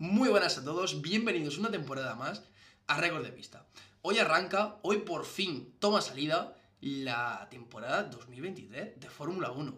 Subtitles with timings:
[0.00, 2.42] Muy buenas a todos, bienvenidos una temporada más
[2.86, 3.66] a Récord de Pista.
[4.00, 9.76] Hoy arranca, hoy por fin toma salida la temporada 2023 de Fórmula 1.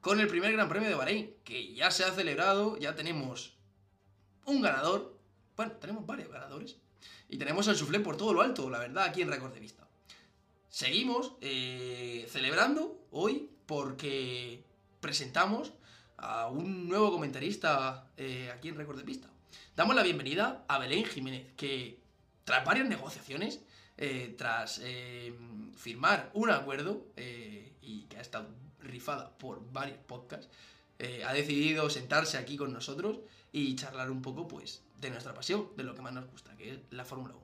[0.00, 3.58] Con el primer Gran Premio de Bahrein, que ya se ha celebrado, ya tenemos
[4.46, 5.18] un ganador.
[5.56, 6.78] Bueno, tenemos varios ganadores.
[7.28, 9.86] Y tenemos el suflé por todo lo alto, la verdad, aquí en Récord de Vista.
[10.70, 14.64] Seguimos eh, celebrando hoy porque
[15.02, 15.74] presentamos
[16.16, 19.29] a un nuevo comentarista eh, aquí en Récord de Pista.
[19.80, 21.98] Damos la bienvenida a Belén Jiménez, que
[22.44, 23.62] tras varias negociaciones,
[23.96, 25.34] eh, tras eh,
[25.74, 28.46] firmar un acuerdo eh, y que ha estado
[28.80, 30.50] rifada por varios podcasts,
[31.26, 33.20] ha decidido sentarse aquí con nosotros
[33.52, 36.72] y charlar un poco pues de nuestra pasión, de lo que más nos gusta, que
[36.72, 37.42] es la Fórmula 1.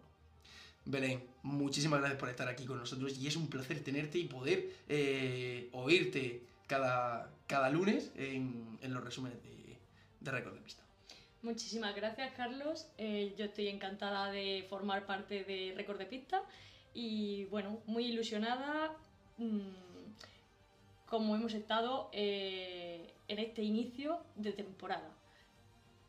[0.84, 5.70] Belén, muchísimas gracias por estar aquí con nosotros y es un placer tenerte y poder
[5.72, 9.78] oírte cada, cada lunes en, en los resúmenes de,
[10.20, 10.85] de Récord de Pista.
[11.46, 12.88] Muchísimas gracias, Carlos.
[12.98, 16.42] Eh, yo estoy encantada de formar parte de Récord de Pista
[16.92, 18.92] y, bueno, muy ilusionada
[19.38, 19.60] mm,
[21.06, 25.08] como hemos estado eh, en este inicio de temporada.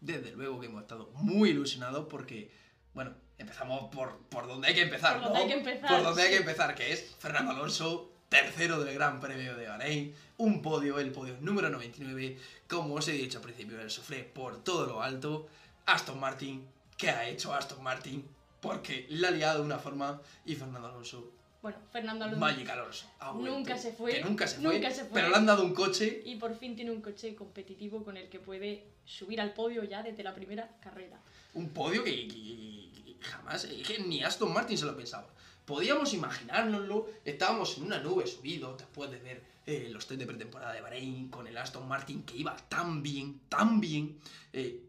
[0.01, 2.49] Desde luego que hemos estado muy ilusionados porque,
[2.95, 6.23] bueno, empezamos por, por donde hay que empezar, Por donde hay que empezar, Por donde
[6.23, 10.99] hay que empezar, que es Fernando Alonso, tercero del Gran Premio de Bahrein, un podio,
[10.99, 12.37] el podio número 99,
[12.67, 15.47] como os he dicho al principio del suflé, por todo lo alto,
[15.85, 16.65] Aston Martin,
[16.97, 18.23] ¿qué ha hecho Aston Martin?
[18.61, 21.31] Porque la ha liado de una forma y Fernando Alonso,
[21.61, 22.39] Bueno, Fernando Alonso.
[22.39, 23.05] Magic Alonso.
[23.35, 25.13] Nunca se fue, Que nunca se fue, nunca se fue.
[25.13, 28.29] pero le han dado un coche Y por fin tiene un coche competitivo con el
[28.29, 31.19] que puede subir al podio ya desde la primera carrera.
[31.53, 35.27] un podio que, que- que jamás, que ni Aston Martin se lo pensaba.
[35.65, 40.73] Podíamos imaginárnoslo, estábamos en una nube subidos después de ver eh, los test de pretemporada
[40.73, 44.17] de Bahrein con el Aston Martin que iba tan bien, tan bien.
[44.53, 44.81] eh,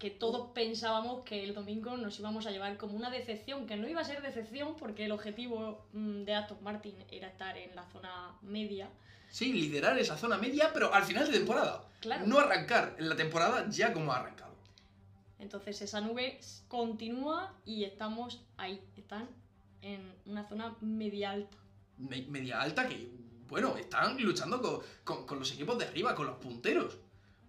[0.00, 3.86] que todos pensábamos que el domingo nos íbamos a llevar como una decepción, que no
[3.88, 7.84] iba a ser decepción porque el objetivo mm, de Aston Martin era estar en la
[7.92, 8.88] zona media.
[9.30, 11.84] sí, liderar esa zona media, pero al final de temporada.
[12.00, 12.26] Claro.
[12.26, 14.56] No arrancar en la temporada ya como ha arrancado.
[15.38, 19.28] Entonces esa nube continúa y estamos ahí, están
[19.82, 21.56] en una zona media alta.
[21.98, 23.08] Me- media alta que,
[23.52, 26.96] bueno, están luchando con, con- con los equipos de arriba, con los punteros.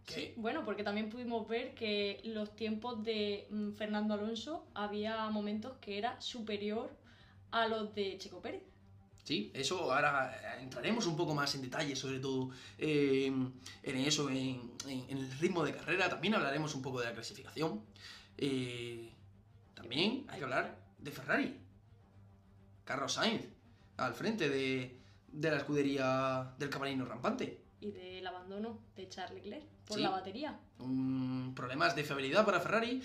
[0.06, 5.78] Sí, bueno, porque también pudimos ver que los tiempos de mm, Fernando Alonso había momentos
[5.80, 6.92] que era superior
[7.52, 8.64] a los de Checo Pérez.
[9.24, 13.28] Sí, eso ahora eh, entraremos un poco más en detalle, sobre todo eh,
[13.84, 16.10] en eso, en, en- en el ritmo de carrera.
[16.10, 17.82] También hablaremos un poco de la clasificación.
[18.38, 19.10] Eh,
[19.74, 21.58] también hay que hablar de Ferrari.
[22.84, 23.48] Carlos Sainz,
[23.96, 25.00] al frente de,
[25.34, 27.60] de la escudería del cabalino rampante.
[27.82, 30.04] y del abandono de Charles Leclerc por Sí.
[30.04, 30.58] la batería.
[30.80, 33.04] Un- problemas de fiabilidad para Ferrari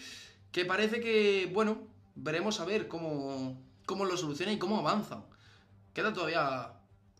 [0.53, 5.25] que parece que, bueno, veremos a ver cómo, cómo lo soluciona y cómo avanzan.
[5.93, 6.75] Queda todavía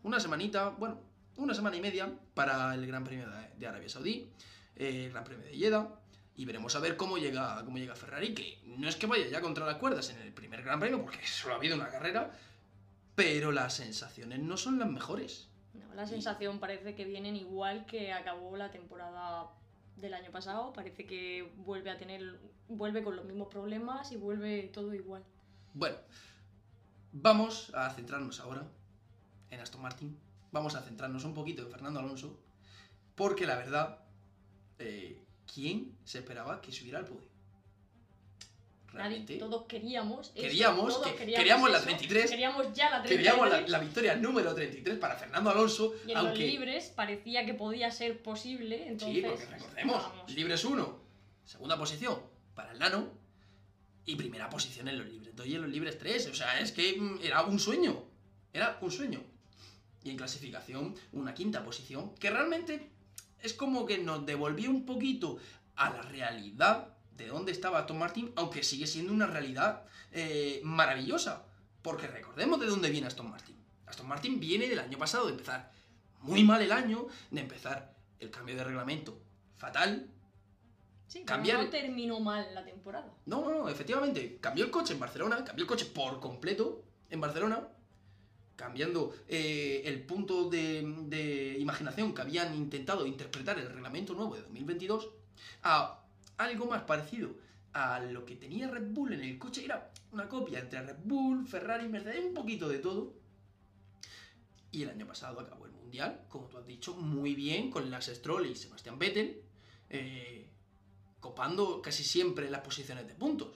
[0.05, 1.01] una semanita, bueno,
[1.37, 3.27] una semana y media para el Gran Premio
[3.59, 4.31] de, Arabia Saudí,
[4.77, 5.89] el Gran Premio de Jeddah,
[6.37, 9.41] y veremos a ver cómo llega, cómo llega Ferrari, que no es que vaya ya
[9.41, 12.31] contra las cuerdas en el primer Gran Premio, porque solo ha habido una carrera,
[13.19, 15.49] pero las sensaciones no son las mejores.
[15.75, 19.51] No, la sensación parece que vienen igual que acabó la temporada
[19.97, 20.73] del año pasado.
[20.73, 22.39] Parece que vuelve a tener,
[22.69, 25.25] vuelve con los mismos problemas y vuelve todo igual.
[25.75, 25.97] Bueno,
[27.11, 28.65] vamos a centrarnos ahora
[29.51, 30.17] en Aston Martin.
[30.53, 32.39] Vamos a centrarnos un poquito en Fernando Alonso.
[33.17, 33.99] Porque la verdad,
[34.79, 35.21] eh,
[35.53, 37.28] ¿quién se esperaba que subiera al podio?
[38.93, 39.35] Realmente.
[39.35, 40.29] Nadie, todos queríamos.
[40.35, 43.17] eso, Queríamos todos que- queríamos la eso, 33, Queríamos ya la 33.
[43.19, 45.95] Queríamos la, la victoria número 33 para Fernando Alonso.
[46.07, 48.89] Y en aunque, los libres parecía que podía ser posible.
[48.89, 50.33] Entonces, sí, porque recordemos, vamos.
[50.35, 51.01] libres 1,
[51.45, 52.19] segunda posición
[52.55, 53.13] para el Nano
[54.07, 56.29] y primera posición en los libres 2 y en los libres 3.
[56.29, 58.05] O sea, es que mm, era un sueño.
[58.53, 59.21] Era un sueño.
[60.03, 62.89] Y en clasificación, una quinta posición, que realmente
[63.43, 65.37] es como que nos devolvía un poquito
[65.77, 71.45] a la realidad de dónde estaba Aston Martin, aunque sigue siendo una realidad eh, maravillosa.
[71.83, 73.57] Porque recordemos de dónde viene Aston Martin.
[73.87, 75.71] Aston Martin viene del año pasado, de empezar
[76.23, 79.21] muy mal el año, de empezar el cambio de reglamento
[79.57, 80.09] fatal.
[81.07, 83.13] Sí, cambiar- no terminó mal la temporada.
[83.27, 87.21] No, no, no, efectivamente, cambió el coche en Barcelona, cambió el coche por completo en
[87.21, 87.67] Barcelona,
[88.57, 94.43] cambiando eh, el punto de, de imaginación que habían intentado interpretar el reglamento nuevo de
[94.43, 95.09] 2022
[95.63, 96.01] a
[96.39, 97.37] algo más parecido
[97.73, 99.65] a lo que tenía Red Bull en el coche.
[99.65, 103.15] Era una copia entre Red Bull, Ferrari, Mercedes, un poquito de todo.
[104.71, 108.15] Y el año pasado acabó el Mundial, como tú has dicho, muy bien, con Lance
[108.15, 109.43] Stroll y Sebastián Vettel.
[109.91, 110.51] eh,
[111.21, 113.49] copando casi siempre las posiciones de puntos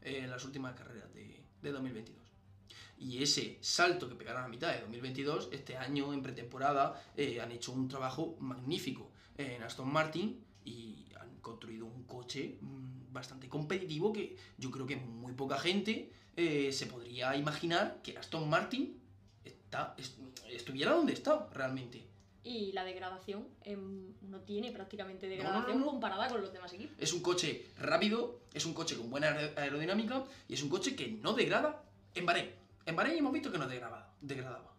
[0.00, 2.18] en las últimas carreras de, de 2022.
[2.98, 7.52] Y ese salto que pegaron a mitad de 2022, este año en pretemporada eh, han
[7.52, 11.06] hecho un trabajo magnífico en Aston Martin y
[11.44, 16.86] construido un coche mm, bastante competitivo que yo creo que muy poca gente eh, se
[16.86, 18.98] podría imaginar que Aston Martin
[19.44, 20.18] está, est-
[20.50, 22.02] estuviera donde está realmente.
[22.42, 25.86] Y la degradación em, no tiene prácticamente no, degradación no.
[25.86, 26.94] comparada con los demás equipos.
[26.98, 30.94] Es un coche rápido, es un coche con buena aer- aerodinámica y es un coche
[30.96, 31.82] que no degrada
[32.14, 32.50] en Bahrein.
[32.84, 34.12] En Bahrein hemos visto que no degradaba.
[34.20, 34.74] degradaba.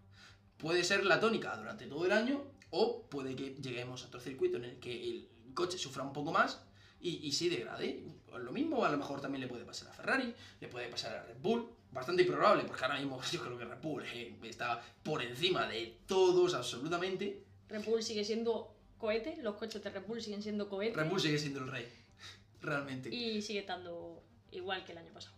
[0.58, 4.58] Puede ser la tónica durante todo el año o puede que lleguemos a otro circuito
[4.58, 6.62] en el que el coche sufra un poco más
[7.00, 8.04] y, y sí degrade.
[8.38, 11.24] Lo mismo a lo mejor también le puede pasar a Ferrari, le puede pasar a
[11.24, 11.70] Red Bull.
[11.92, 16.00] Bastante improbable porque ahora mismo yo creo que Red Bull eh, está por encima de
[16.06, 17.44] todos absolutamente.
[17.70, 21.20] Red Bull sigue siendo cohete, los coches de Red Bull siguen siendo cohete Red Bull
[21.20, 21.88] sigue siendo el rey.
[22.62, 23.10] Realmente.
[23.10, 25.36] y sigue estando igual que el año pasado.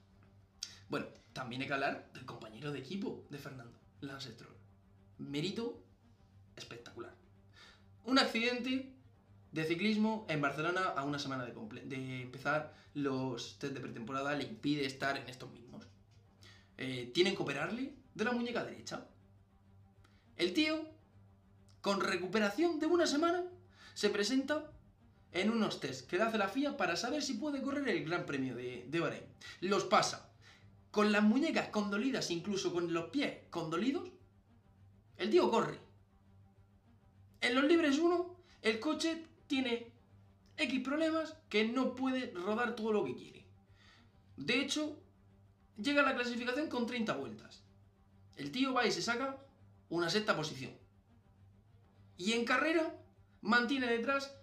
[0.89, 4.55] Bueno, también hay que hablar del compañero de equipo de Fernando, Lance Stroll.
[5.17, 5.83] Mérito
[6.55, 7.13] espectacular.
[8.05, 8.96] Un accidente
[9.51, 14.85] de ciclismo en Barcelona a una semana de, empezar los test de pretemporada le impide
[14.85, 15.87] estar en estos mismos.
[16.77, 19.07] Eh, tienen que operarle de la muñeca derecha.
[20.35, 20.79] El tío,
[21.81, 23.43] con recuperación de una semana,
[23.93, 24.71] se presenta
[25.31, 28.25] en unos test que le hace la FIA para saber si puede correr el Gran
[28.25, 29.25] Premio de, de Bahrein.
[29.61, 30.29] Los pasa
[30.91, 34.09] con las muñecas condolidas, incluso con los pies condolidos,
[35.17, 35.79] el tío corre.
[37.41, 39.91] En los libres 1, el coche tiene
[40.57, 43.45] X problemas que no puede rodar todo lo que quiere.
[44.37, 44.99] De hecho,
[45.77, 47.63] llega a la clasificación con 30 vueltas.
[48.35, 49.37] El tío va y se saca
[49.89, 50.71] una sexta posición.
[52.17, 52.95] Y en carrera
[53.41, 54.35] mantiene detrás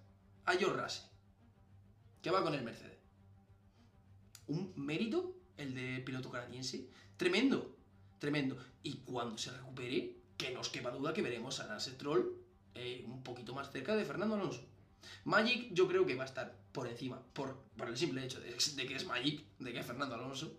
[0.45, 1.09] a George Russell,
[2.23, 2.99] que va con el Mercedes.
[4.47, 7.77] Un mérito, el del piloto canadiense, tremendo,
[8.19, 8.57] tremendo.
[8.83, 12.37] Y cuando se recupere, que no os quepa duda que veremos a Lance Stroll
[12.75, 14.67] eh, un poquito más cerca de Fernando Alonso.
[15.25, 18.51] Magic yo creo que va a estar por encima, por, por el simple hecho de,
[18.53, 20.59] de que es Magic, de que es Fernando Alonso,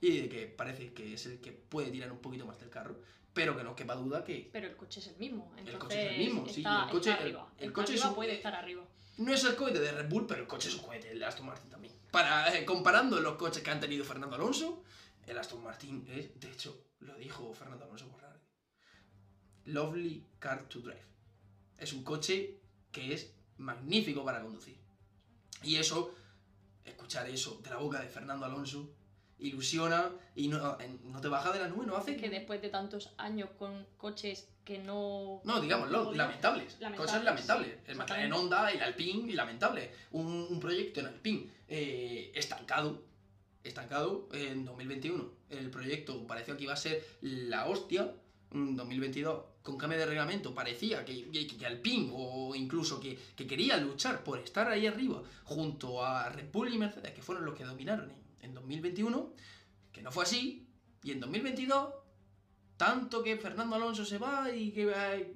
[0.00, 3.00] y de que parece que es el que puede tirar un poquito más del carro,
[3.32, 5.52] pero que no quepa duda que Pero el coche es el mismo.
[5.56, 7.52] Entonces coche es el mismo, sí, está, el coche- está el- arriba.
[7.58, 8.84] el Está coche es arriba, un- puede eh, estar arriba.
[9.18, 11.46] no es el cohete de Red Bull, pero el coche es un cohete, el Aston
[11.46, 11.94] Martin también.
[12.10, 14.82] Para, eh, comparando los coches que han tenido Fernando Alonso,
[15.26, 18.26] el Aston Martin es, de hecho, lo dijo Fernando Alonso por.
[19.64, 21.02] Lovely car to drive.
[21.78, 22.60] Es un coche
[22.92, 24.76] que es magnífico para conducir.
[25.62, 26.14] Y eso,
[26.84, 28.90] escuchar eso de la boca de Fernando Alonso,
[29.38, 33.10] ilusiona y no, no te baja de la nube, no hace Que después de tantos
[33.18, 35.40] años con coches que no.
[35.44, 36.76] No, digámoslo, lamentables.
[36.80, 37.68] Lamentables, Cosas lamentables.
[37.68, 38.36] sí, el exactamente.
[38.36, 39.92] Honda, el Alpine, lamentable.
[40.12, 43.02] Un, un proyecto en Alpine eh, estancado.
[43.62, 45.30] Estancado en 2021.
[45.50, 48.12] El proyecto pareció que iba a ser la hostia.
[48.52, 53.46] En 2022, con cambio de reglamento, parecía que, que, que Alpine o incluso que, que
[53.46, 57.54] quería luchar por estar ahí arriba junto a Red Bull y Mercedes, que fueron los
[57.54, 59.32] que dominaron en, en 2021,
[59.92, 60.66] que no fue así.
[61.02, 61.88] Y en 2022
[62.76, 65.34] tanto que Fernando Alonso se va y que eh,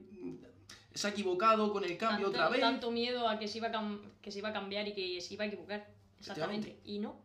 [0.94, 2.60] se ha equivocado con el cambio tanto, otra vez.
[2.60, 5.34] tanto miedo a que se, iba a que se iba a cambiar y que se
[5.34, 5.88] iba a equivocar.
[6.18, 6.80] Exactamente.
[6.84, 7.22] Y no.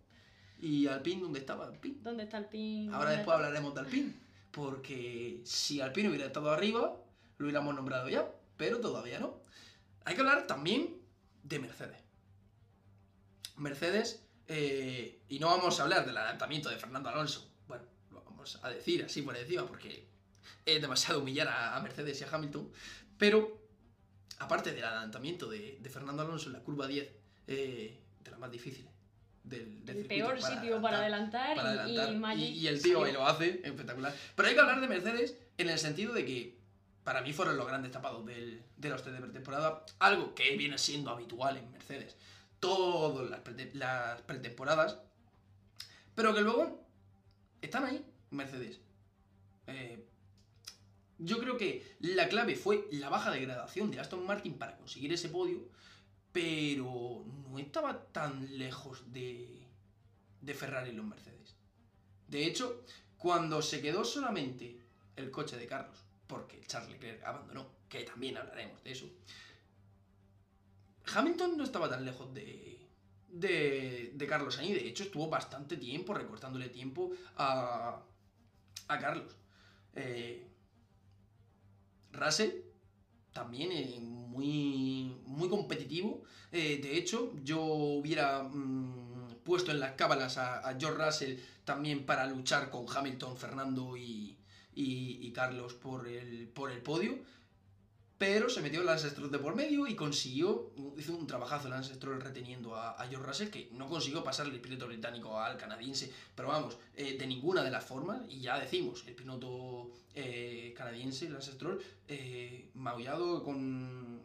[0.61, 1.97] ¿Y Alpine dónde estaba Alpine?
[2.01, 2.87] ¿Dónde está el pin?
[2.93, 3.47] Ahora ¿Dónde después está?
[3.47, 4.13] hablaremos de Alpine.
[4.55, 6.95] Porque si Alpine hubiera estado arriba,
[7.37, 8.31] lo hubiéramos nombrado ya.
[8.55, 9.41] Pero todavía no.
[10.05, 10.95] Hay que hablar también
[11.43, 12.01] de Mercedes.
[13.57, 17.51] Mercedes, eh, y no vamos a hablar del adelantamiento de Fernando Alonso.
[17.67, 20.07] Bueno, lo vamos a decir así por encima porque
[20.65, 22.71] es demasiado humillar a, Mercedes y a Hamilton.
[23.17, 23.61] Pero,
[24.39, 27.09] aparte del adelantamiento de, de Fernando Alonso en la curva 10,
[27.47, 28.94] eh, de las más difíciles.
[29.45, 32.13] Del, del El peor sitio para adelantar, para y- adelantar.
[32.13, 34.13] y, Magic y, y el tío ahí lo hace, espectacular.
[34.35, 36.57] Pero hay que hablar de Mercedes en el sentido de que
[37.03, 40.77] para mí fueron los grandes tapados del, de los test de pretemporada, algo que viene
[40.79, 42.15] siendo habitual en Mercedes.
[42.59, 43.41] Todas las,
[43.75, 44.97] las pretemporadas,
[46.15, 46.83] pero que luego
[47.61, 48.79] están ahí, Mercedes.
[49.67, 50.03] Eh,
[51.19, 55.29] yo creo que la clave fue la baja degradación de Aston Martin para conseguir ese
[55.29, 55.59] podio,
[56.35, 59.65] pero no estaba tan lejos de,
[60.41, 61.55] de Ferrari y los Mercedes.
[62.27, 62.83] De hecho,
[63.17, 64.77] cuando se quedó solamente
[65.15, 69.09] el coche de Carlos, porque Charles Leclerc abandonó, que también hablaremos de eso,
[71.05, 72.85] Hamilton no estaba tan lejos de,
[73.29, 74.73] de, Carlos Sainz.
[74.73, 78.03] De hecho, estuvo bastante tiempo recortándole tiempo a,
[78.89, 79.37] a Carlos.
[79.93, 80.45] Eh,
[82.11, 82.51] Russell
[83.35, 86.23] también eh, muy, muy competitivo.
[86.53, 92.05] Eh, de hecho, yo hubiera mm, puesto en las cábalas a, a, George Russell también
[92.05, 94.37] para luchar con Hamilton, Fernando y,
[94.73, 97.19] y, y Carlos por el, por el podio
[98.17, 102.21] pero se metió Lance Stroll de por medio y consiguió, hizo un trabajazo Lance Stroll
[102.21, 106.77] reteniendo a, George Russell, que no consiguió pasarle el piloto británico al canadiense, pero vamos,
[106.95, 111.81] eh, de ninguna de las formas, y ya decimos, el piloto eh, canadiense, Lance Stroll,
[112.07, 114.21] eh, maullado con,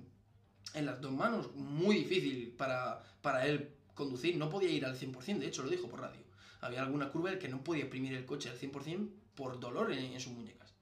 [0.75, 5.39] en las dos manos, muy difícil para, para él conducir, no podía ir al 100%,
[5.39, 6.23] de hecho lo dijo por radio.
[6.61, 10.21] Había alguna curva que no podía exprimir el coche al 100% por dolor en, en
[10.21, 10.75] sus muñecas.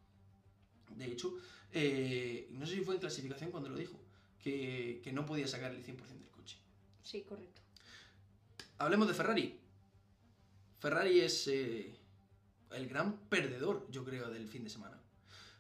[0.91, 1.33] De hecho,
[1.73, 3.99] eh, no sé si fue en clasificación cuando lo dijo,
[4.43, 6.57] que, que no podía sacar el 100% del coche.
[7.03, 7.61] Sí, correcto.
[8.79, 9.61] Hablemos de Ferrari.
[10.79, 11.95] Ferrari es eh,
[12.71, 15.01] el gran perdedor, yo creo, del fin de semana.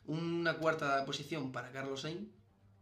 [0.06, 2.28] Una cuarta posición para Carlos Sainz,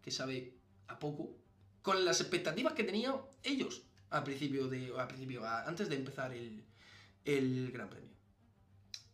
[0.02, 0.54] que sabe
[0.88, 1.34] a poco,
[1.82, 6.32] con las expectativas que tenían ellos al principio, de, al principio a, antes de empezar
[6.32, 6.62] el,
[7.24, 8.10] el Gran Premio.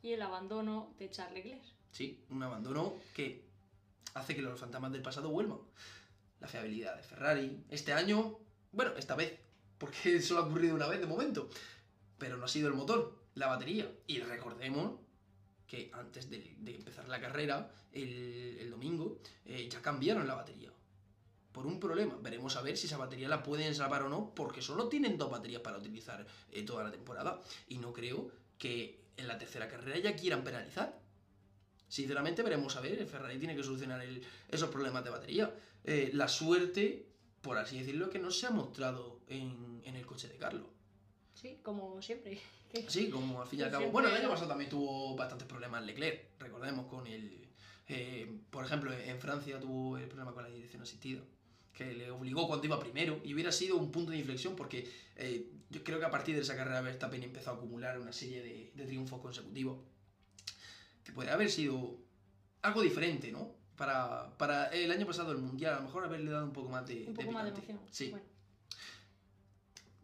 [0.02, 1.62] Y el abandono de Charles Leclerc.
[1.92, 3.45] Sí, un abandono que
[4.14, 5.59] hace que los fantasmas del pasado vuelvan.
[6.40, 7.64] La fiabilidad de Ferrari.
[7.69, 8.38] Este año,
[8.73, 9.38] bueno, esta vez,
[9.78, 11.49] porque solo ha ocurrido una vez de momento.
[12.19, 13.90] Pero no ha sido el motor, la batería.
[14.07, 15.00] Y recordemos
[15.66, 20.71] que antes de, empezar la carrera, el, el domingo, eh, ya cambiaron la batería.
[21.52, 22.16] Por un problema.
[22.21, 25.31] Veremos a ver si esa batería la pueden salvar o no, porque solo tienen dos
[25.31, 27.40] baterías para utilizar eh, toda la temporada.
[27.69, 31.01] Y no creo que en la tercera carrera ya quieran penalizar.
[31.92, 35.54] Sinceramente veremos a ver, Ferrari tiene que solucionar el, esos problemas de batería.
[35.84, 37.04] Eh, la suerte,
[37.42, 40.68] por así decirlo, que no se ha mostrado en, en el coche de Carlos.
[41.34, 42.40] Sí, como siempre.
[42.88, 43.90] Sí, como al fin y al cabo.
[43.90, 47.46] Bueno, el año pasado también tuvo bastantes problemas Leclerc, recordemos, con el...
[47.88, 51.20] Eh, por ejemplo, en Francia tuvo el problema con la dirección asistida,
[51.75, 55.46] que le obligó cuando iba primero y hubiera sido un punto de inflexión porque eh,
[55.68, 58.72] yo creo que a partir de esa carrera Verstappen empezó a acumular una serie de,
[58.75, 59.91] de triunfos consecutivos
[61.04, 61.99] que puede haber sido
[62.62, 63.50] algo diferente, ¿no?
[63.76, 66.87] Para, para, el año pasado el Mundial, a lo mejor haberle dado un poco más
[66.87, 67.80] de Un poco de más de emoción.
[67.90, 68.11] Sí.
[68.11, 68.26] Bueno,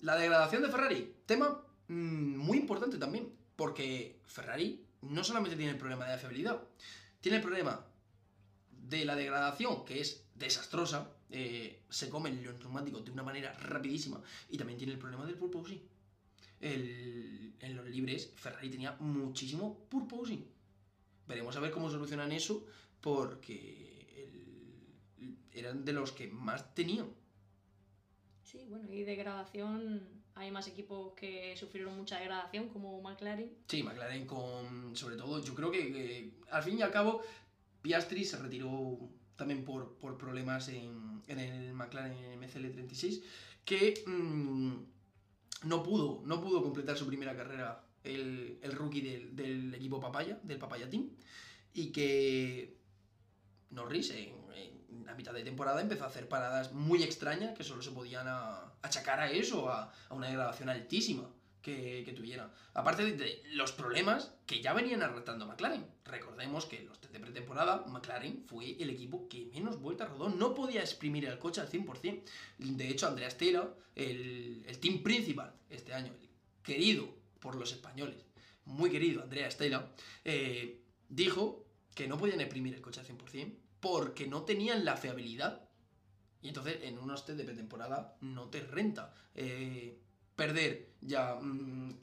[0.00, 5.78] La degradación de Ferrari, tema mm, muy importante también, porque Ferrari no solamente tiene el
[5.78, 6.60] problema de la fiabilidad,
[7.20, 7.84] tiene el problema
[8.70, 14.20] de la degradación, que es desastrosa, eh, se comen los neumáticos de una manera rapidísima,
[14.48, 15.82] y también tiene el problema del purposing.
[16.60, 20.57] El, en los libres, Ferrari tenía muchísimo purposing.
[21.28, 22.64] Veremos a ver cómo solucionan eso,
[23.00, 24.24] porque
[25.20, 27.06] el- eran de los que más tenían.
[28.42, 30.02] sí, bueno, y degradación.
[30.34, 33.50] Hay más equipos que sufrieron mucha degradación, como McLaren.
[33.66, 37.20] Sí, McLaren con, sobre todo, yo creo que, que, al fin y al cabo
[37.82, 38.98] Piastri se retiró
[39.36, 43.22] también por, por problemas en, en el McLaren MCL36,
[43.64, 44.72] que mm,
[45.64, 50.88] no pudo, no pudo completar su primera carrera el, rookie del, equipo Papaya, del Papaya
[50.88, 51.10] Team,
[51.74, 52.76] y que
[53.70, 54.34] Norris en,
[54.90, 58.26] en la mitad de temporada empezó a hacer paradas muy extrañas que solo se podían
[58.82, 61.28] achacar a eso, a, una degradación altísima
[61.62, 62.52] que, que tuviera.
[62.74, 65.86] Aparte de, los problemas que ya venían arrastrando McLaren.
[66.04, 70.30] Recordemos que en los test de pretemporada McLaren fue el equipo que menos vueltas rodó.
[70.30, 72.22] No podía exprimir el coche al 100%.
[72.58, 76.12] De hecho, Andrea Stella, el, el team principal este año,
[76.62, 78.24] querido por los españoles,
[78.64, 79.92] muy querido Andrea Stella,
[80.24, 81.64] eh, dijo
[81.94, 85.68] que no podían exprimir el coche al 100% porque no tenían la fiabilidad.
[86.42, 89.98] Y entonces en unos test de pretemporada no te renta eh,
[90.36, 91.98] perder ya mm,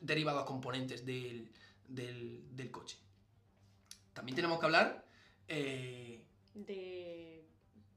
[0.00, 1.50] derivados componentes del,
[1.86, 2.98] del, del coche.
[4.12, 5.06] También tenemos que hablar
[5.48, 6.24] eh,
[6.54, 7.44] De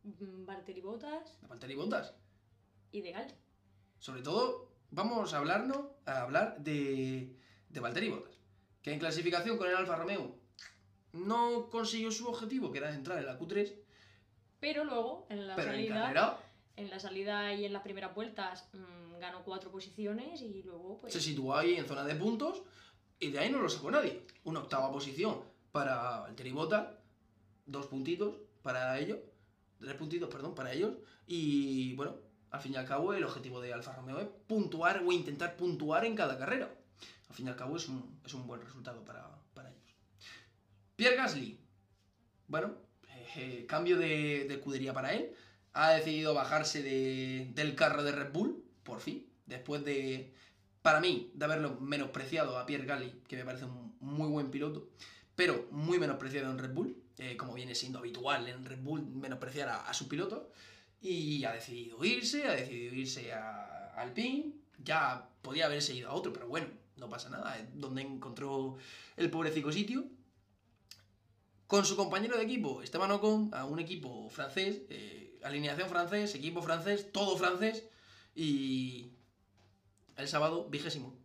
[0.03, 2.13] Valtteri Bottas de Valtteri Bottas.
[2.91, 3.33] y de Gal.
[3.99, 7.35] Sobre todo, vamos a hablarnos, a hablar de,
[7.69, 8.35] de Valtteri Bottas,
[8.81, 10.35] que en clasificación con el Alfa Romeo
[11.13, 13.73] no consiguió su objetivo, que era entrar en la Q3,
[14.59, 16.01] Pero luego, en la pero en salida.
[16.01, 16.37] carrera
[16.75, 21.13] En la salida y en las primeras vueltas mm, ganó cuatro posiciones y luego pues
[21.13, 22.61] se situó ahí en zona de puntos
[23.19, 24.21] y de ahí no lo sacó nadie.
[24.43, 25.41] Una octava posición
[25.71, 26.87] para Valtteri Bottas,
[27.65, 29.19] dos puntitos para ellos,
[29.79, 30.93] tres puntitos, perdón, para ellos.
[31.27, 32.15] Y bueno,
[32.51, 36.05] al fin y al cabo el objetivo de Alfa Romeo es puntuar o intentar puntuar
[36.05, 36.69] en cada carrera.
[37.29, 39.93] Al fin y al cabo es un, es un buen resultado para, para ellos.
[40.95, 41.59] Pierre Gasly,
[42.47, 42.73] bueno,
[43.35, 45.31] eh, cambio de, de escudería para él.
[45.73, 50.33] Ha decidido bajarse de- del carro de Red Bull, por fin, después de,
[50.81, 54.89] para mí, de haberlo menospreciado a Pierre Gasly, que me parece un muy buen piloto.
[55.35, 59.69] pero muy menospreciado en Red Bull, eh, como viene siendo habitual en Red Bull menospreciar
[59.69, 60.41] a, sus pilotos,
[61.01, 64.53] y ha decidido irse, ha decidido irse a Alpine,
[64.83, 68.77] ya podía haberse ido a otro, pero bueno, no pasa nada, es donde encontró
[69.17, 70.05] el pobrecito sitio.
[71.67, 76.61] Con su compañero de equipo, Esteban Ocon, a un equipo francés, eh, alineación francés, equipo
[76.61, 77.87] francés, todo francés,
[78.35, 79.11] y
[80.17, 81.18] el sábado vigésimo.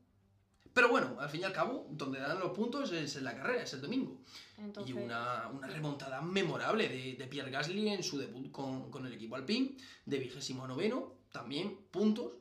[0.75, 3.63] Pero bueno, al fin y al cabo, donde dan los puntos es en la carrera,
[3.63, 4.21] es el domingo.
[4.59, 9.07] Entonces, Y una, una remontada memorable de, de Pierre Gasly en su debut con, con
[9.07, 12.33] el equipo Alpine, de vigésimo noveno, también puntos,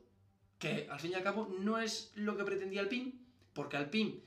[0.58, 3.13] que al fin y al cabo no es lo que pretendía Alpine,
[3.54, 4.22] porque Alpine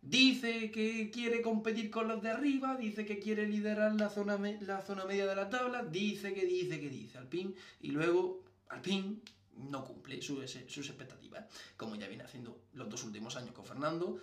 [0.00, 4.80] dice que quiere competir con los de arriba, dice que quiere liderar la zona, la
[4.80, 9.16] zona media de la tabla, dice que dice que dice Alpine, y luego Alpine
[9.58, 11.44] no cumple su- ese- sus expectativas,
[11.76, 14.18] como ya viene haciendo los dos últimos años con Fernando,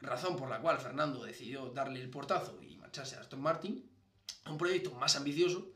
[0.00, 3.88] razón por la cual Fernando decidió darle el portazo y marcharse a Aston Martin,
[4.46, 5.70] un proyecto más ambicioso,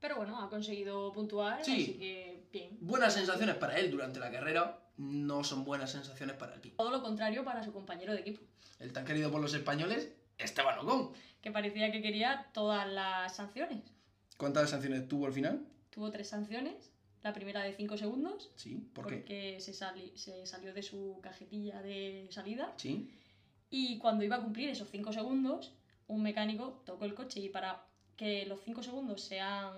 [0.00, 1.72] pero bueno, ha conseguido puntuar, Sí.
[1.72, 2.76] así que bien.
[2.80, 6.76] buenas sensaciones para él durante la carrera, no son buenas sensaciones para Alpine.
[6.76, 8.40] Todo lo contrario para su compañero de equipo,
[8.78, 11.12] El tan querido por los españoles, Esteban Ocon.
[11.40, 13.82] que parecía que quería todas las sanciones.
[14.36, 15.66] ¿Cuántas sanciones tuvo al final?
[15.90, 16.90] Tuvo tres sanciones.
[17.26, 19.16] La primera de 5 segundos, Sí, ¿por qué?
[19.16, 22.72] porque se, sali- se salió de su cajetilla de salida.
[22.76, 23.10] Sí,
[23.68, 25.72] Y cuando iba a cumplir esos 5 segundos,
[26.06, 27.84] un mecánico tocó el coche y para
[28.16, 29.72] que los 5 segundos sean,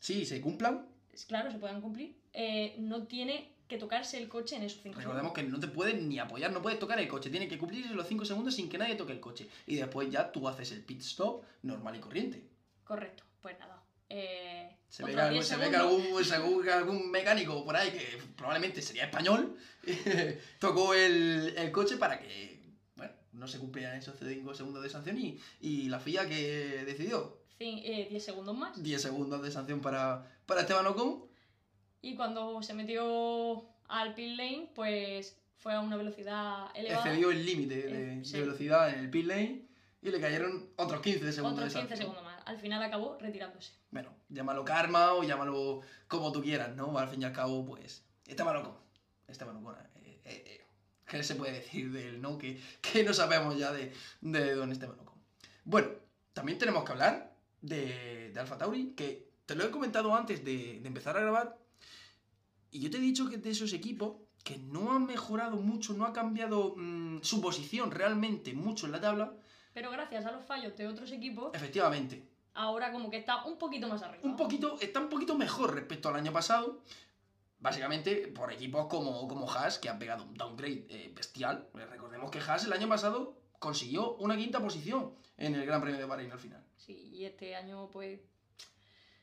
[0.00, 0.86] sí, se cumplan.
[1.28, 5.32] claro, se puedan cumplir, eh, no tiene que tocarse el coche en esos 5 Recordemos
[5.34, 5.44] segundos.
[5.44, 8.06] que no te pueden ni apoyar, no puedes tocar el coche, tiene que cumplirse los
[8.08, 9.48] 5 segundos sin que nadie toque el coche.
[9.66, 12.48] Y después ya tú haces el pit stop normal y corriente.
[12.84, 13.81] Correcto, pues nada.
[14.14, 16.02] Eh, Se ve, que, algún, 10 se ve que segundos.
[16.04, 19.56] algún, según que algún mecánico por ahí, que probablemente sería español,
[20.58, 22.60] tocó el, el coche para que
[22.96, 27.38] bueno, no se cumplieran esos 5 segundos de sanción y, y la FIA que decidió
[27.58, 28.82] Cin- eh, 10 segundos más.
[28.82, 31.24] 10 segundos de sanción para, para Esteban Ocon.
[32.02, 37.04] Y cuando se metió al pit lane, pues fue a una velocidad elevada.
[37.06, 38.32] Excedió el límite de, Eh, sí.
[38.32, 39.62] de velocidad en el pit lane
[40.02, 41.98] y le cayeron otros 15 segundos Otros de 15 sanción.
[41.98, 42.31] segundos más.
[42.46, 43.72] Al final acabó retirándose.
[43.90, 46.96] Bueno, llámalo karma o llámalo como tú quieras, ¿no?
[46.98, 48.76] Al fin y al cabo, pues, Esteban Ocon.
[49.28, 50.64] Esteban Ocon, eh, eh, eh,
[51.06, 52.38] ¿qué se puede decir de él, no?
[52.38, 55.18] Que, que no sabemos ya de, de don Esteban Ocon.
[55.64, 55.88] Bueno,
[56.32, 60.80] también tenemos que hablar de, de Alfa Tauri, que te lo he comentado antes de,
[60.80, 61.58] de empezar a grabar,
[62.70, 66.04] y yo te he dicho que de esos equipos que no han mejorado mucho, no
[66.04, 69.34] ha cambiado mm, su posición realmente mucho en la tabla,
[69.72, 73.88] Pero gracias a los fallos de otros equipos, efectivamente, ahora como que está un poquito
[73.88, 74.24] más arriba.
[74.24, 76.82] un poquito, está un poquito mejor respecto al año pasado.
[77.58, 81.68] Básicamente por equipos como, como Haas, que han pegado un downgrade eh, bestial.
[81.74, 86.00] Eh, Recordemos que Haas el año pasado consiguió una quinta posición en el Gran Premio
[86.00, 86.64] de Bahrein al final.
[86.76, 88.20] Sí, y este año pues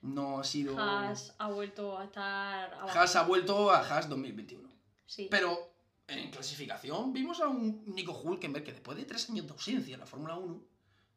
[0.02, 0.80] No ha sido...
[0.80, 2.98] Haas ha vuelto a estar abajo.
[2.98, 4.70] Haas ha vuelto a Haas 2021.
[5.06, 5.28] Sí.
[5.30, 5.74] Pero
[6.08, 10.00] en clasificación vimos a un Nico Hulkenberg que después de tres años de ausencia en
[10.00, 10.62] la Fórmula 1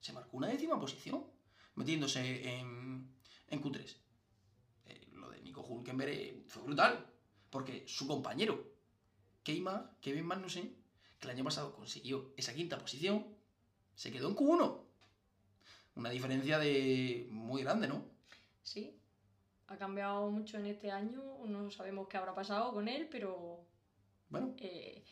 [0.00, 1.24] se marcó una décima posición,
[1.74, 3.08] metiéndose en,
[3.48, 3.96] en Q3.
[4.86, 7.06] Eh, lo de Nico Hulkenberg eh, fue brutal,
[7.50, 8.72] porque su compañero,
[9.42, 10.74] Keima, Kevin Magnussen,
[11.18, 13.26] que el año pasado consiguió esa quinta posición,
[13.94, 14.80] se quedó en Q1.
[15.94, 18.04] Una diferencia de muy grande, ¿no?
[18.62, 18.98] Sí.
[19.66, 21.22] Ha cambiado mucho en este año.
[21.46, 23.66] No sabemos qué habrá pasado con él, pero
[24.30, 25.04] Bueno, eh,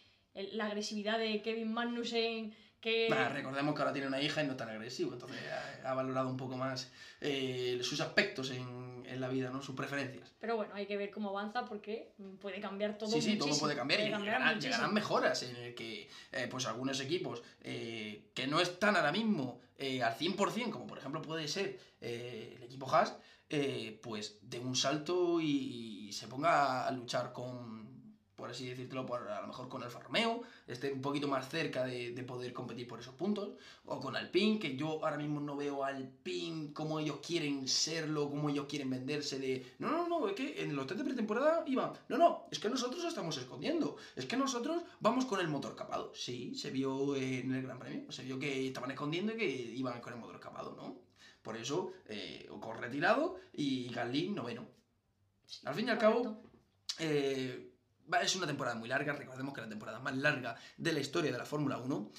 [0.52, 4.52] la agresividad de Kevin Magnussen que Nah, recordemos que ahora tiene una hija y no
[4.52, 5.38] es tan agresivo, entonces
[5.84, 6.90] ha, ha valorado un poco más
[7.20, 9.62] eh, sus aspectos en, en la vida, ¿no?
[9.62, 10.32] Sus preferencias.
[10.40, 13.76] pero bueno hay que ver cómo avanza porque puede cambiar todo sí, sí, todo puede
[13.76, 18.96] cambiar y llegarán, mejoras en el que eh, pues algunos equipos eh, que no están
[18.96, 23.16] ahora mismo al 100%, como por ejemplo puede ser el equipo Haas,
[24.02, 27.89] pues de un salto y, y se ponga a luchar con,
[28.40, 31.84] por así decírtelo, por, a lo mejor con Alfa Romeo, esté un poquito más cerca
[31.84, 33.50] de, de poder competir por esos puntos,
[33.84, 38.28] o con Alpine, que yo ahora mismo no veo a Alpine como ellos quieren serlo,
[38.30, 41.62] como ellos quieren venderse de, no, no, no, es que en los test de pretemporada
[41.66, 45.76] iban, no, no, es que nosotros estamos escondiendo, es que nosotros vamos con el motor
[45.76, 49.46] capado, sí, se vio en el Gran Premio, se vio que estaban escondiendo y que
[49.46, 50.98] iban con el motor capado, ¿no?
[51.42, 54.68] Por eso, eh, Ocon retirado y Gasly noveno.
[55.46, 56.42] Sí, Al fin y al cabo,
[56.98, 57.69] eh,
[58.22, 61.38] es una temporada muy larga, recordemos que la temporada más larga de la historia de
[61.38, 62.10] la Fórmula 1,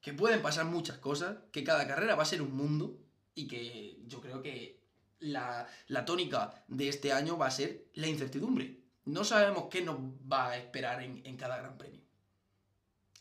[0.00, 2.98] que pueden pasar muchas cosas, que cada carrera va a ser un mundo
[3.34, 4.80] y que yo creo que
[5.20, 8.80] la, la tónica de este año va a ser la incertidumbre.
[9.04, 9.96] No sabemos qué nos
[10.30, 12.02] va a esperar en cada gran premio.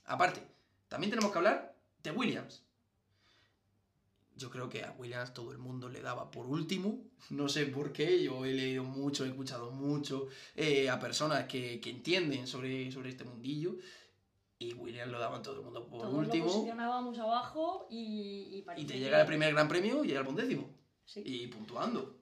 [0.06, 0.42] Aparte,
[0.88, 2.64] también tenemos que hablar de Williams,
[4.38, 7.04] yo creo que a Williams todo el mundo le daba por último.
[7.32, 11.80] No sé por qué, yo he leído mucho, he escuchado mucho eh, a personas que,
[11.82, 13.76] que entienden sobre, sobre este mundillo.
[14.60, 16.46] Y Williams lo daban todo el mundo por Todos lo último.
[16.46, 20.22] posicionábamos abajo y, y Y parece te que- llega el primer gran premio y llega
[20.22, 20.70] el undécimo.
[21.06, 21.22] Sí.
[21.26, 22.18] Y puntuando.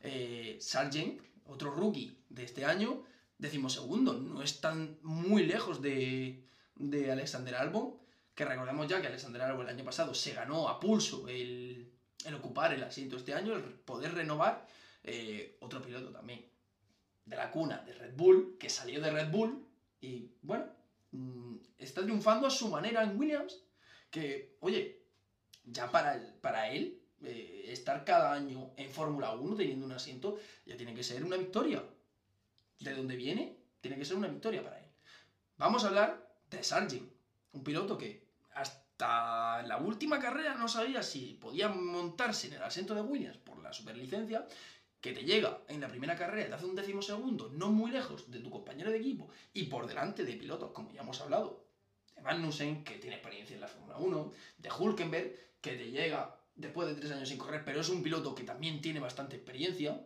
[0.00, 3.02] Eh, Sargent, otro rookie de este año,
[3.38, 4.12] decimosegundo.
[4.14, 6.44] No están muy lejos de,
[6.76, 7.94] de Alexander Albon.
[8.38, 11.90] Que recordemos ya que Alexander Albon el año pasado se ganó a pulso el,
[12.36, 14.64] ocupar el asiento este año, el poder renovar.
[15.02, 16.46] Eh, otro piloto también
[17.24, 19.66] de la cuna de Red Bull, que salió de Red Bull
[20.00, 20.66] y bueno,
[21.10, 23.60] mm, está triunfando a su manera en Williams.
[24.08, 25.02] Que, oye,
[25.64, 30.76] ya para, para él, eh, estar cada año en Fórmula 1 teniendo un asiento, ya
[30.76, 31.82] tiene que ser una victoria.
[32.78, 34.86] De dónde viene, tiene que ser una victoria para él.
[35.56, 37.10] Vamos a hablar de Sargent,
[37.52, 38.27] un piloto que
[38.60, 43.62] hasta la última carrera no sabía si podía montarse en el asiento de Williams por
[43.62, 44.46] la superlicencia,
[45.00, 48.30] que te llega en la primera carrera, te hace un décimo segundo, no muy lejos
[48.30, 51.64] de tu compañero de equipo y por delante de pilotos, como ya hemos hablado,
[52.16, 56.88] de Magnussen, que tiene experiencia en la Fórmula 1, de Hulkenberg, que te llega después
[56.88, 60.04] de tres años sin correr, pero es un piloto que también tiene bastante experiencia,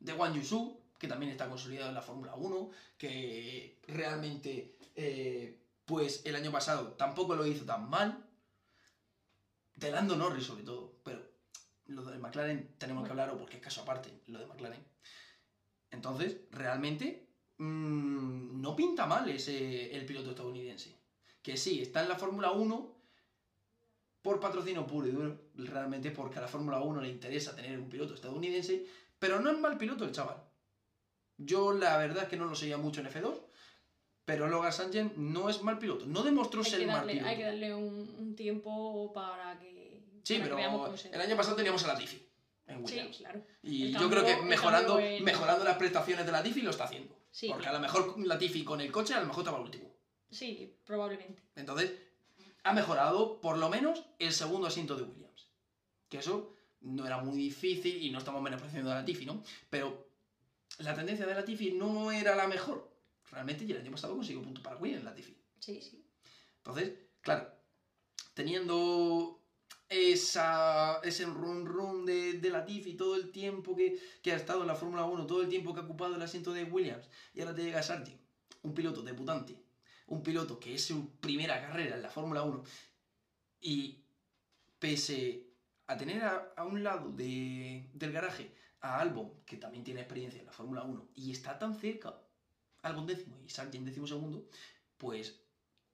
[0.00, 5.59] de Wang Yusu, que también está consolidado en la Fórmula 1, que realmente, eh,
[5.90, 8.24] pues el año pasado tampoco lo hizo tan mal,
[9.74, 11.20] de Lando Norris sobre todo, pero
[11.86, 14.84] lo de McLaren tenemos que hablarlo porque es caso aparte, lo de McLaren.
[15.90, 20.96] Entonces, realmente, mm, no pinta mal ese, el piloto estadounidense.
[21.42, 22.96] Que sí, está en la Fórmula 1
[24.22, 27.88] por patrocinio puro y duro, realmente porque a la Fórmula 1 le interesa tener un
[27.88, 28.86] piloto estadounidense,
[29.18, 30.40] pero no es mal piloto el chaval.
[31.36, 33.49] Yo la verdad es que no lo seguía mucho en F2,
[34.24, 36.06] pero Logan Sargent no es mal piloto.
[36.06, 37.26] No demostró Hay ser que, mal piloto.
[37.26, 41.08] hay que darle un, un tiempo para que, Sí, para que pero veamos cómo se
[41.10, 42.22] el año pasado teníamos a Latifi
[42.66, 43.16] en Sí, Williams.
[43.16, 43.42] claro.
[43.62, 46.84] Y El yo cambio- creo que mejorando, en- mejorando las prestaciones de Latifi lo está
[46.84, 47.16] haciendo.
[47.32, 49.90] Sí, Porque a lo mejor Latifi con el coche a lo mejor estaba el último.
[50.30, 51.42] sí, probablemente.
[51.56, 51.92] Entonces,
[52.62, 55.48] ha mejorado por lo menos el segundo asiento de Williams.
[56.08, 59.42] Que eso no era muy difícil y no estamos menospreciando a Latifi, ¿no?
[59.70, 60.06] Pero
[60.78, 62.89] la tendencia de Latifi no era la mejor.
[63.30, 65.36] Realmente, y el año pasado consiguió punto para Williams Latifi.
[65.58, 66.04] Sí, sí.
[66.58, 67.48] Entonces, claro,
[68.34, 69.42] teniendo
[69.88, 74.68] esa, ese run run de, de Latifi todo el tiempo que, que ha estado en
[74.68, 77.54] la Fórmula 1, todo el tiempo que ha ocupado el asiento de Williams, y ahora
[77.54, 78.20] te llega Sargent,
[78.62, 79.56] un piloto debutante,
[80.06, 82.62] un piloto que es su primera carrera en la Fórmula 1,
[83.60, 84.04] y
[84.78, 85.48] pese
[85.86, 90.40] a tener a, a un lado de- del garaje a Albon, que también tiene experiencia
[90.40, 92.18] en la Fórmula 1, y está tan cerca,
[92.82, 94.48] Albon décimo y Sargent décimo segundo,
[94.96, 95.40] pues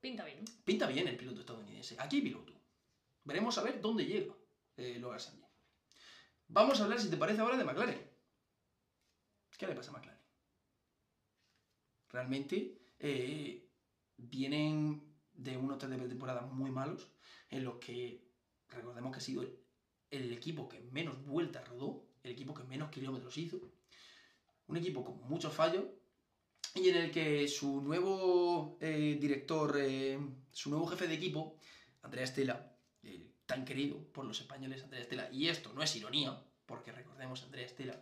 [0.07, 0.44] Pinta bien.
[0.64, 1.96] Pinta bien el piloto estadounidense.
[1.99, 2.53] Aquí hay piloto.
[3.25, 4.33] Veremos a ver dónde llega
[4.77, 5.44] eh, Logan Sargent.
[6.46, 8.11] Vamos a hablar, si te parece, ahora de McLaren.
[9.59, 10.20] ¿Qué le pasa a McLaren?
[12.11, 13.68] Realmente eh,
[14.16, 17.09] vienen de unos test de pretemporada muy malos,
[17.51, 18.31] en los que
[18.68, 19.59] recordemos que ha sido el,
[20.11, 23.61] el equipo que menos vueltas rodó, el equipo que menos kilómetros hizo,
[24.68, 25.85] un equipo con muchos fallos
[26.76, 30.18] y en el que su nuevo eh, director, eh,
[30.52, 31.58] su nuevo jefe de equipo,
[32.02, 36.38] Andrea Estela, eh, tan querido por los españoles, Andrea Estela, y esto no es ironía,
[36.66, 38.00] porque recordemos Andrea Estela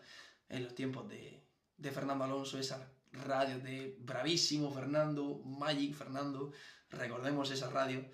[0.49, 1.45] en los tiempos de,
[1.77, 6.53] de Fernando Alonso, esa radio de bravísimo Fernando, Magic Fernando,
[6.91, 8.05] recordemos esa radio,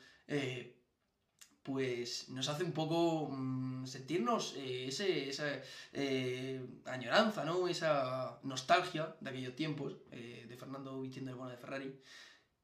[1.71, 5.47] pues nos hace un poco mm, sentirnos eh, ese, esa
[5.93, 7.69] eh, añoranza, ¿no?
[7.69, 11.95] Esa nostalgia de aquellos tiempos, eh, de Fernando vistiendo el bono de Ferrari.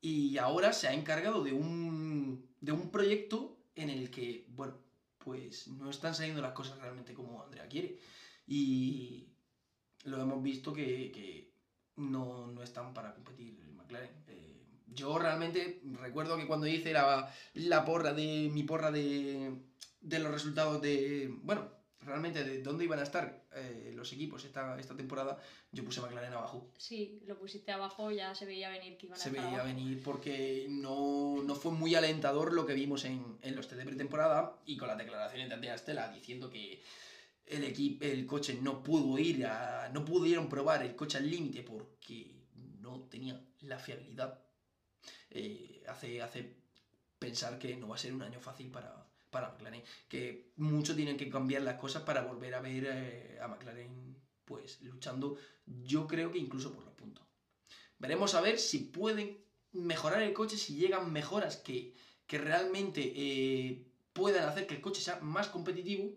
[0.01, 4.75] Y ahora se ha encargado de un, de un proyecto en el que, bueno,
[5.19, 7.99] pues no están saliendo las cosas realmente como Andrea quiere.
[8.47, 9.29] Y
[10.05, 11.53] lo hemos visto que,
[11.97, 14.11] no, no están para competir McLaren.
[14.97, 19.53] Yo realmente recuerdo que cuando hice la, la porra de mi porra de,
[20.01, 24.79] de los resultados de, bueno, realmente de dónde iban a estar eh, los equipos esta,
[24.79, 25.39] esta temporada,
[25.73, 26.71] yo puse McLaren abajo.
[26.79, 29.75] Sí, lo pusiste abajo, ya se veía venir que iban a Se estar veía abajo.
[29.75, 33.87] venir porque no, no fue muy alentador lo que vimos en, en los test de
[33.87, 36.81] pretemporada y con las declaraciones de Andrea Stella diciendo que
[37.47, 39.89] el, equipo, el coche no pudo ir a.
[39.93, 42.35] no pudieron probar el coche al límite porque
[42.81, 44.41] no tenía la fiabilidad.
[45.31, 46.55] Eh, hace, hace
[47.19, 49.83] pensar que no va a ser un año fácil para, para McLaren.
[50.09, 54.81] Que mucho tienen que cambiar las cosas para volver a ver eh, a McLaren pues
[54.83, 55.37] luchando,
[55.67, 57.27] yo creo que incluso por los puntos.
[57.99, 61.95] Veremos a ver si pueden mejorar el coche, si llegan mejoras que,
[62.27, 66.13] que realmente eh, puedan hacer que el coche sea más competitivo,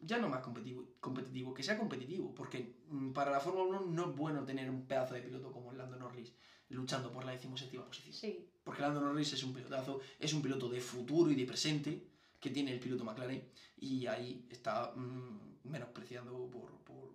[0.00, 4.10] ya no más competitivo, competitivo que sea competitivo, porque mm, para la Fórmula 1 no
[4.10, 6.32] es bueno tener un pedazo de piloto como Lando Norris
[6.72, 8.14] luchando por la decimoséptima posición.
[8.14, 12.08] Sí, Porque Lando Norris es un pilotazo, es un piloto de futuro y de presente
[12.40, 17.12] que tiene el piloto McLaren y ahí está mm, menospreciando por, por-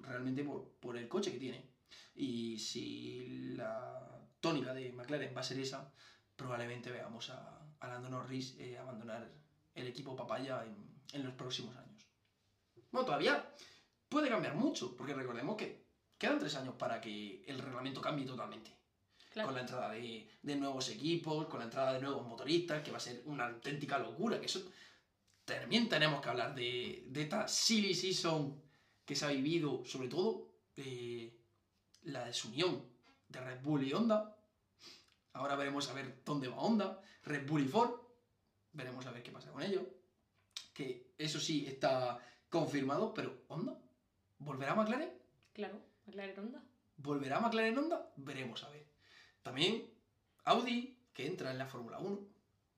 [0.00, 1.70] realmente por, por el coche que tiene.
[2.14, 5.92] Y si la tónica de McLaren va a ser esa,
[6.36, 9.30] probablemente veamos a, a Lando Norris eh, abandonar
[9.74, 10.76] el equipo papaya en,
[11.12, 12.06] en los próximos años.
[12.90, 13.52] Bueno, todavía
[14.08, 18.72] puede cambiar mucho, porque recordemos que quedan tres años para que el reglamento cambie totalmente
[19.30, 19.48] claro.
[19.48, 22.98] con la entrada de, de nuevos equipos, con la entrada de nuevos motoristas, que va
[22.98, 24.40] a ser una auténtica locura.
[24.40, 24.70] Que eso
[25.44, 28.62] también tenemos que hablar de, de esta silly season
[29.04, 31.34] que se ha vivido, sobre todo eh,
[32.02, 32.84] la desunión
[33.28, 34.36] de Red Bull y Honda.
[35.32, 37.92] Ahora veremos a ver dónde va Honda, Red Bull y Ford.
[38.72, 39.86] Veremos a ver qué pasa con ello.
[40.74, 42.18] Que eso sí está
[42.50, 43.80] confirmado, pero Honda,
[44.38, 45.12] ¿volverá a McLaren?
[45.52, 46.62] Claro, McLaren Honda.
[46.96, 48.12] ¿Volverá McLaren Honda?
[48.16, 48.87] Veremos a ver.
[49.42, 49.84] También
[50.44, 52.18] Audi, que entra en la Fórmula 1,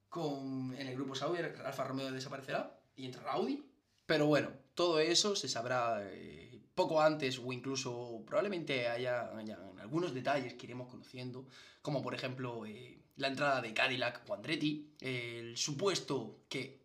[0.09, 3.65] con, en el grupo Sauber, Alfa Romeo desaparecerá y entrará Audi.
[4.07, 10.15] Pero bueno, todo eso se sabrá eh, poco antes o incluso probablemente haya, haya algunos
[10.15, 11.47] detalles que iremos conociendo,
[11.83, 16.81] como por ejemplo eh, la entrada de Cadillac o Andretti, el supuesto que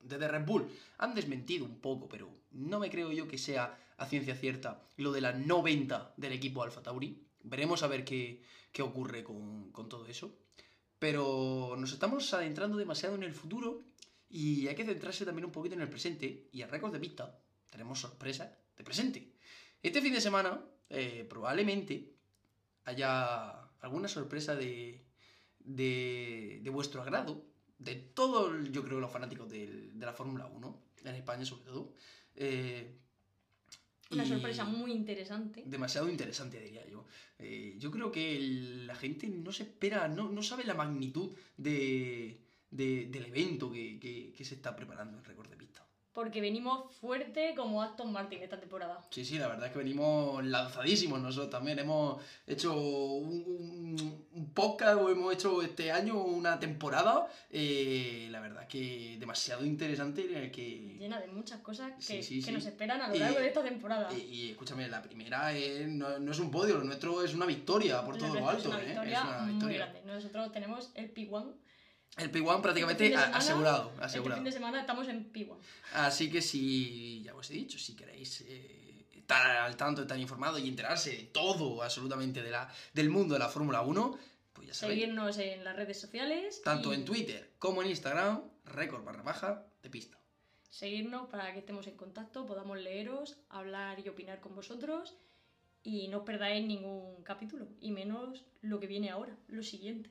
[0.00, 0.68] desde Red Bull
[0.98, 5.12] han desmentido un poco, pero no me creo yo que sea a ciencia cierta lo
[5.12, 7.22] de la no venta del equipo Alfa Tauri.
[7.42, 10.36] Veremos a ver qué, qué ocurre con, con todo eso.
[10.98, 13.82] Pero nos estamos adentrando demasiado en el futuro
[14.28, 16.48] y hay que centrarse también un poquito en el presente.
[16.52, 17.38] Y en récords de pista
[17.70, 19.32] tenemos sorpresa de presente.
[19.82, 22.14] Este fin de semana eh, probablemente
[22.84, 23.50] haya
[23.80, 25.04] alguna sorpresa de,
[25.60, 27.44] de, de vuestro agrado,
[27.78, 31.94] de todos, yo creo, los fanáticos de, la Fórmula 1, en España sobre todo.
[32.36, 32.98] Eh,
[34.10, 35.62] Una sorpresa muy interesante.
[35.66, 37.06] Demasiado interesante, diría yo.
[37.38, 41.30] Eh, yo creo que el- la gente no se espera, no, no sabe la magnitud
[41.56, 42.40] de,
[42.72, 45.69] de- del evento que, que- que se está preparando en récord de pista.
[46.20, 49.00] Porque venimos fuerte como Aston Martin esta temporada.
[49.08, 51.78] Sí, sí, la verdad es que venimos lanzadísimos nosotros también.
[51.78, 58.66] Hemos hecho un, un- podcast o hemos hecho este año una temporada, eh, la verdad
[58.68, 60.96] que demasiado interesante el que...
[60.98, 62.52] Llena de muchas cosas que, Sí, sí, que sí.
[62.52, 64.12] nos esperan a lo largo de esta temporada.
[64.12, 67.46] Y, y escúchame, la primera es- no, no es un podio, lo nuestro es una
[67.46, 68.60] victoria por todo lo alto.
[68.60, 68.68] es ¿eh?
[68.68, 69.78] una victoria Es una muy victoria.
[69.86, 70.02] grande.
[70.04, 71.54] Nosotros tenemos el P1.
[72.16, 74.36] El P1 prácticamente Este fin de a- semana- asegurado, Este asegurado.
[74.40, 75.56] fin de semana estamos en P1.
[75.94, 80.58] Así que si, ya os he dicho, si queréis eh, estar al tanto, estar informado
[80.58, 84.18] y enterarse de todo absolutamente de la, del mundo de la Fórmula 1,
[84.52, 86.60] pues ya sabéis, Seguirnos en las redes sociales.
[86.62, 90.18] tanto y en Twitter como en Instagram, récord barra baja de pista.
[90.68, 95.16] Seguirnos para que estemos en contacto, podamos leeros, hablar y opinar con vosotros.
[95.82, 97.66] Y no os perdáis ningún capítulo.
[97.80, 100.10] Y menos lo que viene ahora, lo siguiente.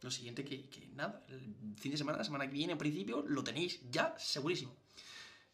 [0.00, 3.42] Lo siguiente que, nada, el fin de semana, la semana que viene, en principio, lo
[3.42, 4.76] tenéis ya segurísimo.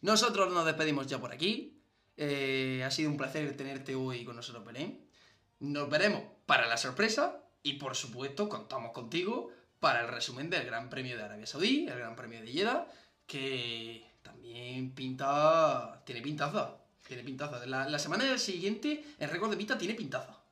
[0.02, 1.80] Nosotros nos despedimos ya por aquí.
[2.16, 5.09] Eh, ha sido un placer tenerte hoy con nosotros, Belén.
[5.61, 10.90] Nos veremos para la sorpresa y, por supuesto, contamos contigo para el resumen del Gran
[10.90, 12.87] Premio de Arabia Saudí, el Gran Premio de Jeddah,
[13.26, 16.02] que también pinta.
[16.04, 16.76] tiene pintaza.
[17.07, 17.64] Tiene pintaza.
[17.66, 20.43] La, la semana siguiente, el récord de pista tiene pintaza.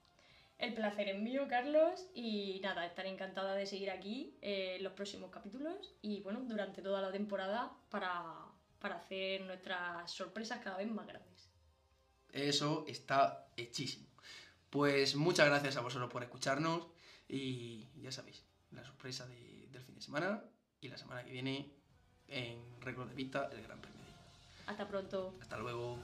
[0.62, 2.07] El placer es mío, Carlos.
[2.14, 5.92] Y nada, estaré encantada de seguir aquí eh, en los próximos capítulos.
[6.03, 8.22] Y bueno, durante toda la temporada para,
[8.79, 11.51] para hacer nuestras sorpresas cada vez más grandes.
[12.31, 14.07] Eso está hechísimo.
[14.70, 16.87] Pues muchas gracias a vosotros por escucharnos
[17.29, 20.44] y ya sabéis, la sorpresa de- del fin de semana
[20.81, 21.72] y la semana que viene
[22.29, 24.01] en récord de pista el Gran Premio.
[24.66, 25.35] Hasta pronto.
[25.40, 25.98] Hasta luego.